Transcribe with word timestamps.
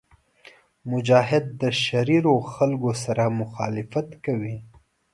مجاهد 0.91 1.45
د 1.61 1.63
شریرو 1.83 2.35
خلکو 2.53 2.91
سره 3.03 3.23
مخالفت 3.39 4.07
کوي. 4.25 4.57